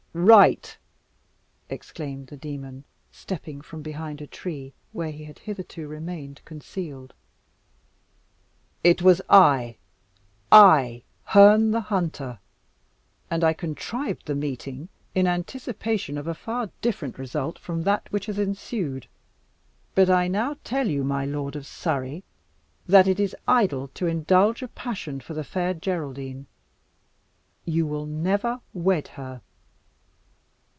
[0.13, 0.77] "Right!"
[1.69, 7.13] exclaimed the demon, stepping from behind a tree, where he had hitherto remained concealed;
[8.83, 9.77] "it was I
[10.51, 12.39] I, Herne the Hunter.
[13.29, 18.25] And I contrived the meeting in anticipation of a far different result from that which
[18.25, 19.07] has ensued.
[19.95, 22.25] But I now tell you, my lord of Surrey,
[22.85, 26.47] that it is idle to indulge a passion for the Fair Geraldine.
[27.63, 29.41] You will never wed her."